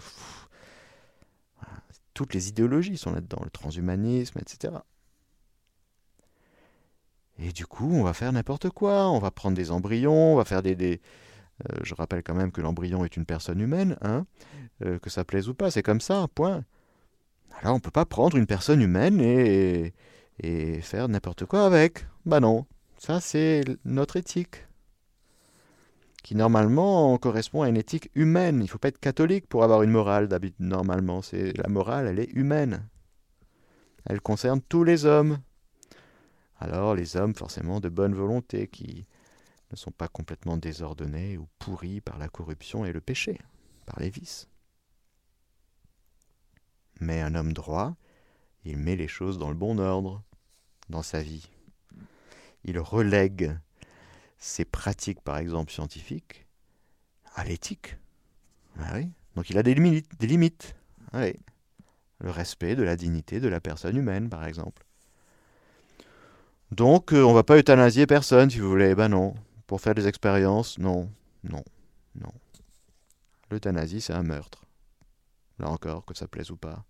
[2.14, 4.74] Toutes les idéologies sont là-dedans, le transhumanisme, etc.
[7.38, 9.10] Et du coup, on va faire n'importe quoi.
[9.10, 11.02] On va prendre des embryons, on va faire des,
[11.84, 14.26] je rappelle quand même que l'embryon est une personne humaine, hein,
[14.84, 16.64] euh, que ça plaise ou pas, c'est comme ça, point.
[17.62, 19.94] Alors on ne peut pas prendre une personne humaine et,
[20.40, 22.06] et faire n'importe quoi avec.
[22.26, 22.66] Bah non,
[22.98, 24.68] ça c'est notre éthique,
[26.24, 28.58] qui normalement correspond à une éthique humaine.
[28.60, 30.60] Il ne faut pas être catholique pour avoir une morale d'habitude.
[30.60, 32.88] Normalement, c'est la morale, elle est humaine.
[34.06, 35.40] Elle concerne tous les hommes.
[36.60, 39.06] Alors les hommes, forcément, de bonne volonté, qui
[39.72, 43.40] ne sont pas complètement désordonnés ou pourris par la corruption et le péché,
[43.86, 44.48] par les vices.
[47.00, 47.96] Mais un homme droit,
[48.66, 50.24] il met les choses dans le bon ordre,
[50.90, 51.50] dans sa vie.
[52.64, 53.56] il relègue
[54.38, 56.46] ses pratiques, par exemple scientifiques,
[57.36, 57.98] à l'éthique.
[58.80, 59.00] Ah.
[59.36, 60.76] Donc il a des limites.
[61.14, 61.28] Ah.
[62.22, 64.84] Le respect de la dignité de la personne humaine, par exemple.
[66.72, 68.94] Donc euh, on ne va pas euthanasier personne, si vous voulez.
[68.94, 69.34] Ben non.
[69.70, 71.12] Pour faire des expériences, non,
[71.44, 71.64] non,
[72.16, 72.34] non.
[73.52, 74.66] L'euthanasie, c'est un meurtre.
[75.60, 76.84] Là encore, que ça plaise ou pas.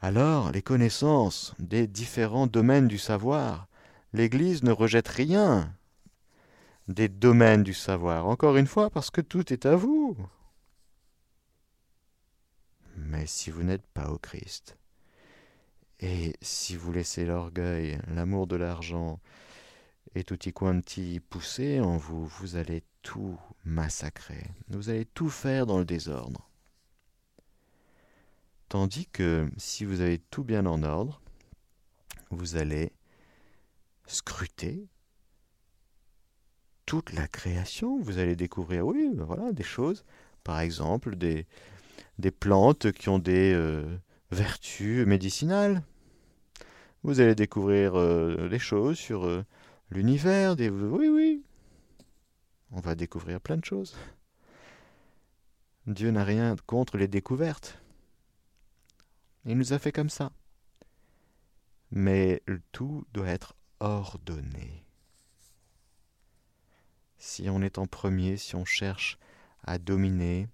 [0.00, 3.66] Alors, les connaissances des différents domaines du savoir,
[4.12, 5.76] l'Église ne rejette rien
[6.86, 10.16] des domaines du savoir, encore une fois, parce que tout est à vous.
[12.94, 14.76] Mais si vous n'êtes pas au Christ,
[16.00, 19.20] et si vous laissez l'orgueil, l'amour de l'argent
[20.14, 25.78] et tutti quanti pousser en vous, vous allez tout massacrer, vous allez tout faire dans
[25.78, 26.48] le désordre.
[28.68, 31.20] Tandis que si vous avez tout bien en ordre,
[32.30, 32.92] vous allez
[34.06, 34.88] scruter
[36.86, 38.00] toute la création.
[38.00, 40.04] Vous allez découvrir, oui, voilà, des choses.
[40.44, 41.46] Par exemple, des,
[42.38, 43.98] plantes qui ont des euh,
[44.30, 45.82] vertus médicinales.
[47.02, 49.42] Vous allez découvrir euh, des choses sur euh,
[49.90, 50.54] l'univers.
[50.58, 51.42] Oui, oui.
[52.72, 53.96] On va découvrir plein de choses.
[55.86, 57.80] Dieu n'a rien contre les découvertes.
[59.46, 60.30] Il nous a fait comme ça.
[61.90, 64.84] Mais tout doit être ordonné.
[67.16, 69.18] Si on est en premier, si on cherche
[69.64, 70.48] à dominer,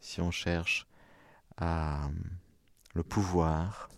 [0.00, 0.86] si on cherche
[1.56, 2.10] à
[2.94, 3.88] le pouvoir,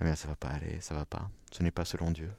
[0.00, 1.30] eh bien ça va pas aller, ça va pas.
[1.52, 2.30] Ce n'est pas selon Dieu.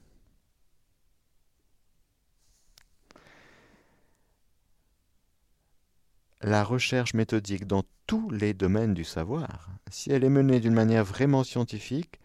[6.45, 11.03] la recherche méthodique dans tous les domaines du savoir, si elle est menée d'une manière
[11.03, 12.19] vraiment scientifique,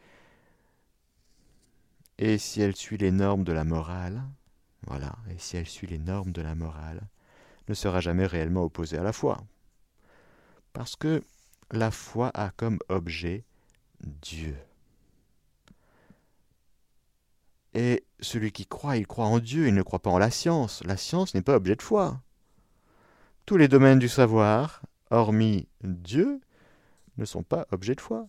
[2.19, 4.23] et si elle suit les normes de la morale,
[4.87, 7.01] voilà, et si elle suit les normes de la morale,
[7.69, 9.43] ne sera jamais réellement opposée à la foi.
[10.75, 11.23] Parce que
[11.71, 13.45] la foi a comme objet
[14.03, 14.57] Dieu.
[17.75, 20.83] Et celui qui croit, il croit en Dieu, il ne croit pas en la science.
[20.85, 22.21] La science n'est pas objet de foi.
[23.47, 26.41] Tous les domaines du savoir, hormis Dieu,
[27.17, 28.27] ne sont pas objets de foi.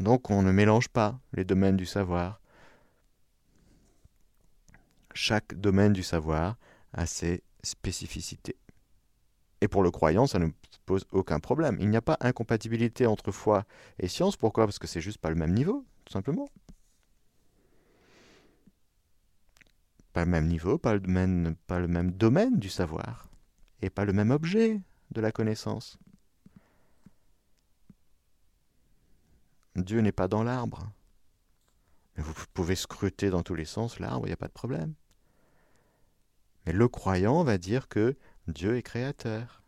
[0.00, 2.40] Donc on ne mélange pas les domaines du savoir.
[5.14, 6.56] Chaque domaine du savoir
[6.92, 8.56] a ses spécificités.
[9.60, 10.48] Et pour le croyant, ça ne
[10.84, 11.76] pose aucun problème.
[11.80, 13.64] Il n'y a pas incompatibilité entre foi
[13.98, 14.36] et science.
[14.36, 14.66] Pourquoi?
[14.66, 16.48] Parce que c'est juste pas le même niveau, tout simplement.
[20.12, 21.00] Pas le même niveau, pas le
[21.88, 23.28] même, domaine du savoir,
[23.82, 25.98] et pas le même objet de la connaissance.
[29.74, 30.92] Dieu n'est pas dans l'arbre.
[32.16, 34.94] Vous pouvez scruter dans tous les sens l'arbre, il n'y a pas de problème.
[36.64, 38.16] Mais le croyant va dire que
[38.46, 39.62] Dieu est créateur.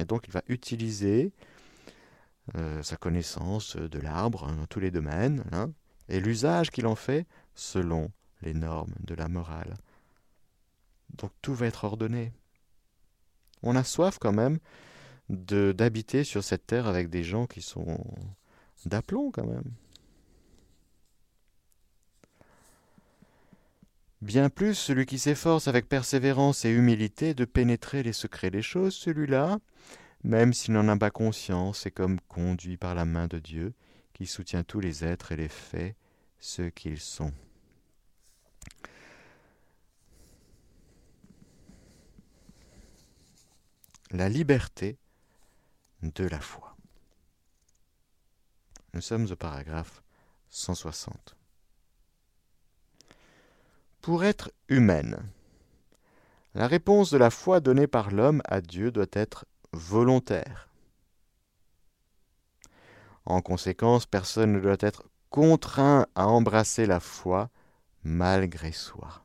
[0.00, 1.32] Et donc il va utiliser
[2.56, 5.70] euh, sa connaissance de l'arbre hein, dans tous les domaines, hein,
[6.08, 8.10] et l'usage qu'il en fait selon
[8.40, 9.76] les normes de la morale.
[11.10, 12.32] Donc tout va être ordonné.
[13.62, 14.58] On a soif quand même
[15.28, 18.02] d'habiter sur cette terre avec des gens qui sont
[18.86, 19.70] d'aplomb quand même.
[24.22, 28.94] Bien plus, celui qui s'efforce avec persévérance et humilité de pénétrer les secrets des choses,
[28.94, 29.58] celui-là,
[30.24, 33.72] même s'il n'en a pas conscience, est comme conduit par la main de Dieu,
[34.12, 35.96] qui soutient tous les êtres et les fait
[36.38, 37.32] ce qu'ils sont.
[44.10, 44.98] la liberté
[46.02, 46.76] de la foi.
[48.92, 50.02] Nous sommes au paragraphe
[50.50, 51.36] 160.
[54.00, 55.18] Pour être humaine,
[56.54, 60.68] la réponse de la foi donnée par l'homme à Dieu doit être volontaire.
[63.26, 67.50] En conséquence, personne ne doit être contraint à embrasser la foi
[68.02, 69.24] malgré soi.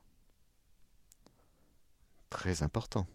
[2.30, 3.08] Très important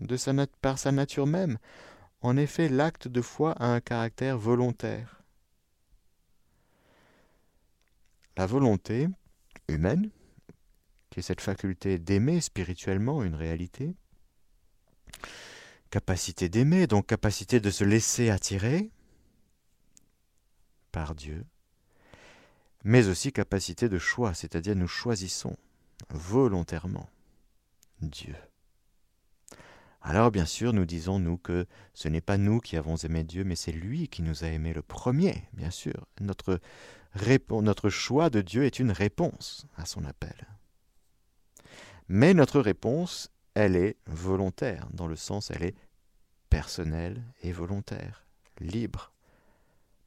[0.00, 1.58] de sa par sa nature même.
[2.22, 5.22] En effet, l'acte de foi a un caractère volontaire.
[8.36, 9.08] La volonté
[9.68, 10.10] humaine,
[11.22, 13.94] cette faculté d'aimer spirituellement une réalité,
[15.90, 18.90] capacité d'aimer, donc capacité de se laisser attirer
[20.92, 21.44] par Dieu,
[22.84, 25.56] mais aussi capacité de choix, c'est-à-dire nous choisissons
[26.10, 27.08] volontairement
[28.00, 28.34] Dieu
[30.08, 33.44] alors bien sûr nous disons, nous, que ce n'est pas nous qui avons aimé Dieu,
[33.44, 36.06] mais c'est lui qui nous a aimés le premier, bien sûr.
[36.20, 40.57] Notre choix de Dieu est une réponse à son appel.
[42.08, 45.74] Mais notre réponse, elle est volontaire, dans le sens elle est
[46.48, 48.26] personnelle et volontaire,
[48.60, 49.12] libre.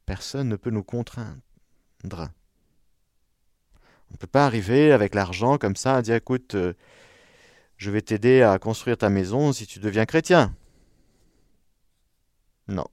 [0.06, 1.40] Personne ne peut nous contraindre.
[2.04, 6.74] On ne peut pas arriver avec l'argent comme ça à dire écoute, euh,
[7.76, 10.54] je vais t'aider à construire ta maison si tu deviens chrétien.
[12.68, 12.86] Non.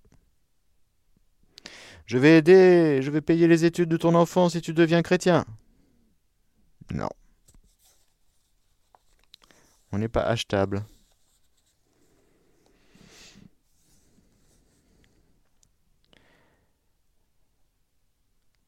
[2.05, 5.45] Je vais aider, je vais payer les études de ton enfant si tu deviens chrétien.
[6.91, 7.09] Non.
[9.91, 10.83] On n'est pas achetable.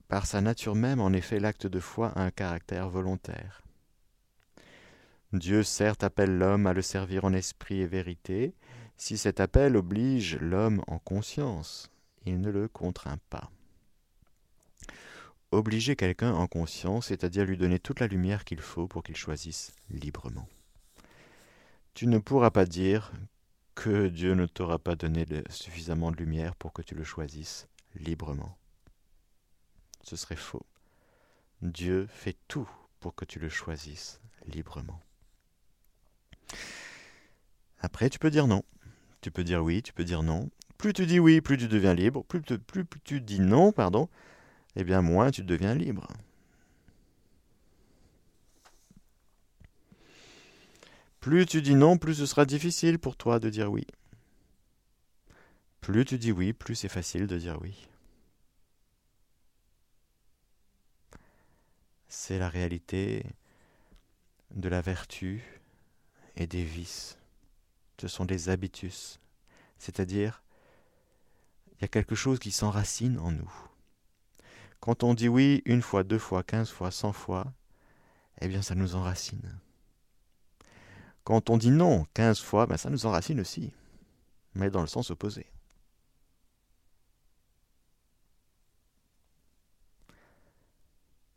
[0.08, 3.62] Par sa nature même, en effet, l'acte de foi a un caractère volontaire.
[5.32, 8.54] Dieu certes appelle l'homme à le servir en esprit et vérité,
[8.98, 11.90] si cet appel oblige l'homme en conscience,
[12.26, 13.50] il ne le contraint pas.
[15.52, 19.74] Obliger quelqu'un en conscience, c'est-à-dire lui donner toute la lumière qu'il faut pour qu'il choisisse
[19.90, 20.48] librement.
[21.94, 23.12] Tu ne pourras pas dire
[23.76, 28.58] que Dieu ne t'aura pas donné suffisamment de lumière pour que tu le choisisses librement
[30.04, 30.66] ce serait faux.
[31.62, 32.70] Dieu fait tout
[33.00, 35.00] pour que tu le choisisses librement.
[37.80, 38.64] Après, tu peux dire non.
[39.22, 40.50] Tu peux dire oui, tu peux dire non.
[40.78, 42.24] Plus tu dis oui, plus tu deviens libre.
[42.26, 42.42] Plus,
[43.04, 44.10] tu dis non, pardon,
[44.76, 46.08] eh bien moins tu deviens libre.
[51.22, 53.88] Plus tu dis non, plus ce sera difficile pour toi de dire oui.
[55.80, 57.88] Plus tu dis oui, plus c'est facile de dire oui.
[62.12, 63.26] c'est la réalité
[64.52, 65.42] de la vertu
[66.36, 67.18] et des vices.
[68.00, 69.20] Ce sont des habitus,
[69.80, 70.44] c'est-à-dire
[71.72, 73.52] il y a quelque chose qui s'enracine en nous.
[74.82, 77.54] Quand on dit oui une fois, deux fois, quinze fois, cent fois,
[78.42, 79.58] eh bien ça nous enracine.
[81.24, 83.72] Quand on dit non quinze fois, ben ça nous enracine aussi,
[84.56, 85.46] mais dans le sens opposé.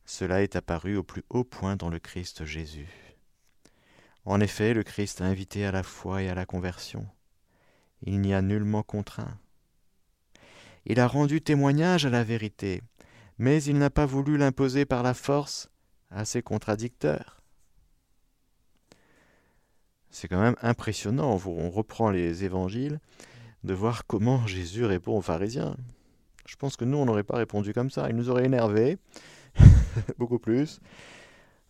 [0.07, 2.89] Cela est apparu au plus haut point dans le Christ Jésus.
[4.24, 7.07] En effet, le Christ a invité à la foi et à la conversion.
[8.03, 9.39] Il n'y a nullement contraint.
[10.87, 12.82] Il a rendu témoignage à la vérité,
[13.39, 15.70] mais il n'a pas voulu l'imposer par la force
[16.11, 17.44] à ses contradicteurs.
[20.15, 23.01] C'est quand même impressionnant, on reprend les évangiles,
[23.65, 25.77] de voir comment Jésus répond aux pharisiens.
[26.47, 28.09] Je pense que nous, on n'aurait pas répondu comme ça.
[28.09, 28.97] Il nous aurait énervés,
[30.19, 30.79] beaucoup plus.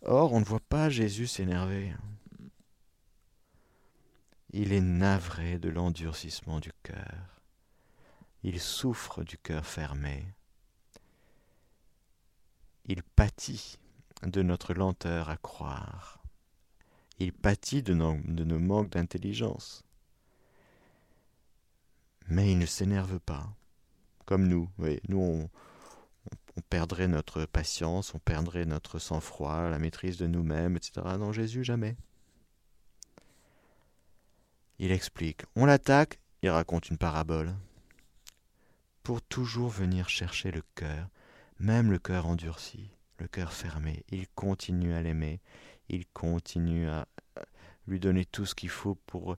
[0.03, 1.91] Or, on ne voit pas Jésus s'énerver.
[4.51, 7.41] Il est navré de l'endurcissement du cœur.
[8.43, 10.23] Il souffre du cœur fermé.
[12.85, 13.79] Il pâtit
[14.21, 16.24] de notre lenteur à croire.
[17.19, 19.83] Il pâtit de nos, manques d'intelligence.
[22.27, 23.47] Mais il ne s'énerve pas,
[24.25, 24.69] comme nous.
[24.77, 25.49] Oui, nous,
[26.57, 31.01] on perdrait notre patience, on perdrait notre sang-froid, la maîtrise de nous-mêmes, etc.
[31.19, 31.95] Non, Jésus, jamais.
[34.79, 35.43] Il explique.
[35.55, 37.55] On l'attaque, il raconte une parabole.
[39.03, 41.09] Pour toujours venir chercher le cœur,
[41.59, 42.89] même le cœur endurci,
[43.19, 45.39] le cœur fermé, il continue à l'aimer,
[45.89, 47.07] il continue à
[47.87, 49.37] lui donner tout ce qu'il faut pour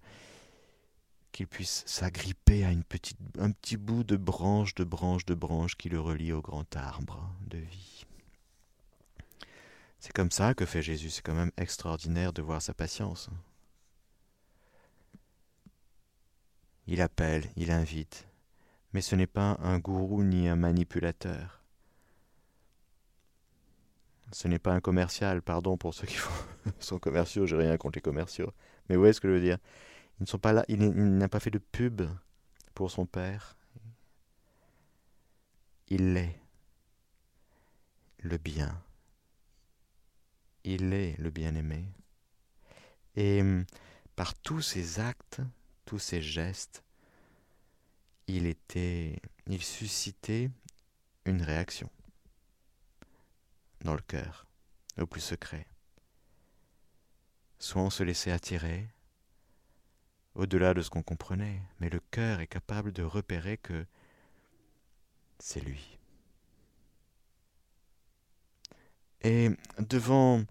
[1.32, 5.76] qu'il puisse s'agripper à une petite, un petit bout de branche, de branche, de branche
[5.76, 8.06] qui le relie au grand arbre de vie.
[10.00, 11.10] C'est comme ça que fait Jésus.
[11.10, 13.30] C'est quand même extraordinaire de voir sa patience.
[16.88, 18.28] Il appelle, il invite,
[18.94, 21.57] mais ce n'est pas un gourou ni un manipulateur.
[24.32, 26.18] Ce n'est pas un commercial, pardon pour ceux qui
[26.80, 28.52] sont commerciaux, j'ai rien contre les commerciaux.
[28.90, 29.58] Mais où est-ce que je veux dire
[30.20, 32.02] ils ne pas il, n'a pas fait de pub
[32.74, 33.56] pour son père.
[35.90, 36.40] Il est
[38.20, 38.82] le bien.
[40.64, 41.86] Il est le bien-aimé.
[43.16, 43.66] Et hum,
[44.16, 45.42] par tous ses actes,
[45.86, 46.84] tous ses gestes,
[48.28, 48.56] il
[49.62, 50.50] suscitait
[51.26, 51.90] une réaction
[53.82, 54.46] dans le cœur,
[55.00, 55.68] au plus secret.
[57.60, 58.88] Soit on se laissait attirer,
[60.36, 63.86] au-delà de ce qu'on comprenait, mais le cœur est capable de repérer que
[65.40, 65.98] c'est lui.
[69.22, 69.50] Et
[69.80, 70.44] devant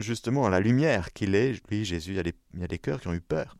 [0.00, 3.20] justement la lumière qu'il est, lui, Jésus, il y, a des, cœurs qui ont eu
[3.20, 3.56] peur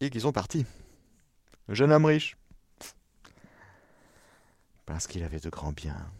[0.00, 0.66] et qui sont partis.
[1.68, 2.36] Le jeune homme riche,
[4.86, 6.10] parce qu'il avait de grands biens.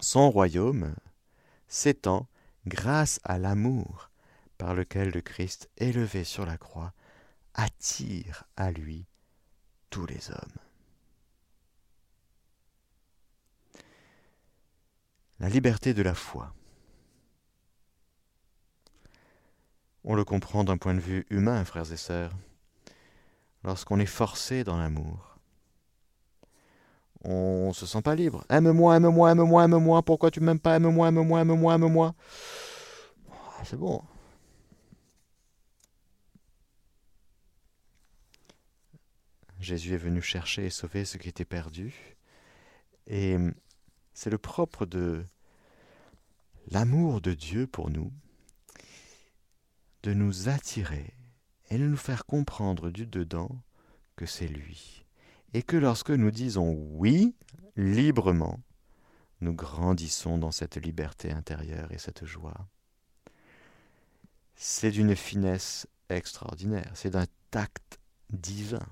[0.00, 0.94] Son royaume
[1.66, 2.28] s'étend
[2.66, 4.10] grâce à l'amour
[4.58, 6.92] par lequel le Christ, élevé sur la croix,
[7.54, 9.06] attire à lui
[9.90, 10.58] tous les hommes.
[15.40, 16.54] La liberté de la foi.
[20.04, 22.36] On le comprend d'un point de vue humain, frères et sœurs,
[23.64, 25.38] lorsqu'on est forcé dans l'amour.
[27.24, 28.44] On se sent pas libre.
[28.50, 30.02] Aime-moi, aime-moi, aime-moi, aime-moi.
[30.02, 30.76] Pourquoi tu m'aimes pas?
[30.76, 32.14] Aime-moi, aime-moi, aime-moi, aime-moi.
[33.64, 34.02] C'est bon.
[39.58, 42.18] Jésus est venu chercher et sauver ce qui était perdu.
[43.06, 43.38] Et
[44.12, 45.24] c'est le propre de
[46.70, 48.12] l'amour de Dieu pour nous,
[50.02, 51.14] de nous attirer
[51.74, 53.50] et de nous faire comprendre du dedans
[54.14, 55.04] que c'est lui.
[55.54, 57.34] Et que lorsque nous disons oui
[57.74, 58.60] librement,
[59.40, 62.68] nous grandissons dans cette liberté intérieure et cette joie.
[64.54, 67.98] C'est d'une finesse extraordinaire, c'est d'un tact
[68.30, 68.86] divin.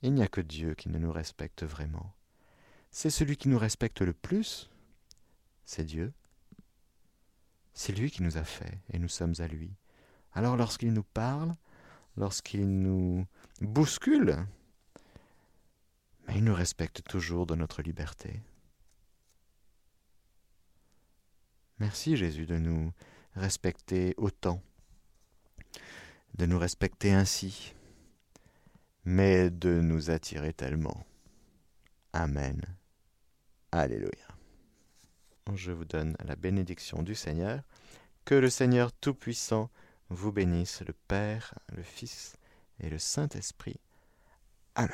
[0.00, 2.14] Il n'y a que Dieu qui ne nous respecte vraiment.
[2.90, 4.70] C'est celui qui nous respecte le plus,
[5.66, 6.14] c'est Dieu.
[7.74, 9.76] C'est lui qui nous a fait, et nous sommes à lui.
[10.32, 11.54] Alors lorsqu'il nous parle,
[12.16, 13.26] lorsqu'il nous
[13.60, 14.46] bouscule,
[16.26, 18.42] mais il nous respecte toujours de notre liberté.
[21.78, 22.92] Merci Jésus de nous
[23.34, 24.60] respecter autant,
[26.34, 27.74] de nous respecter ainsi,
[29.04, 31.06] mais de nous attirer tellement.
[32.12, 32.60] Amen.
[33.70, 34.28] Alléluia.
[35.54, 37.62] Je vous donne la bénédiction du Seigneur.
[38.24, 39.70] Que le Seigneur Tout-Puissant
[40.10, 42.36] vous bénisse, le Père, le Fils
[42.80, 43.80] et le Saint-Esprit.
[44.74, 44.90] Amen.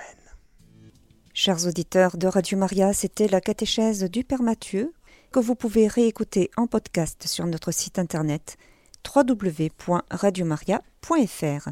[1.33, 4.93] Chers auditeurs de Radio Maria, c'était la catéchèse du Père Mathieu
[5.33, 8.57] que vous pouvez réécouter en podcast sur notre site internet
[9.15, 11.69] www.radiomaria.fr.